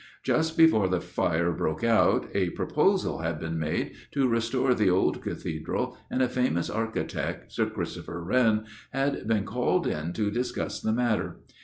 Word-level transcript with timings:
Just 0.23 0.57
before 0.57 0.87
the 0.87 0.99
Fire 0.99 1.51
broke 1.51 1.83
out, 1.83 2.25
a 2.33 2.49
proposal 2.49 3.19
had 3.19 3.39
been 3.39 3.59
made 3.59 3.91
to 4.13 4.27
restore 4.27 4.73
the 4.73 4.89
old 4.89 5.21
Cathedral, 5.21 5.95
and 6.09 6.23
a 6.23 6.27
famous 6.27 6.71
architect, 6.71 7.51
Sir 7.51 7.67
Christopher 7.69 8.23
Wren, 8.23 8.65
had 8.91 9.27
been 9.27 9.43
called 9.43 9.85
on 9.87 10.11
to 10.13 10.31
discuss 10.31 10.81
the 10.81 10.91
matter. 10.91 11.41